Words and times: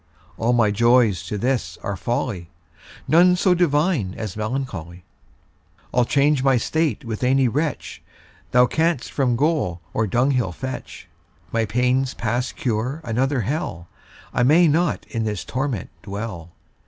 All 0.35 0.51
my 0.51 0.71
joys 0.71 1.21
to 1.27 1.37
this 1.37 1.77
are 1.83 1.95
folly, 1.95 2.49
None 3.07 3.35
so 3.35 3.53
divine 3.53 4.15
as 4.17 4.35
melancholy. 4.35 5.03
I'll 5.93 6.05
change 6.05 6.41
my 6.41 6.57
state 6.57 7.05
with 7.05 7.23
any 7.23 7.47
wretch, 7.47 8.01
Thou 8.49 8.65
canst 8.65 9.11
from 9.11 9.35
gaol 9.35 9.79
or 9.93 10.07
dunghill 10.07 10.53
fetch; 10.53 11.07
My 11.51 11.65
pain's 11.65 12.15
past 12.15 12.55
cure, 12.55 13.01
another 13.03 13.41
hell, 13.41 13.89
I 14.33 14.41
may 14.41 14.67
not 14.67 15.05
in 15.07 15.23
this 15.23 15.45
torment 15.45 15.91
dwell! 16.01 16.49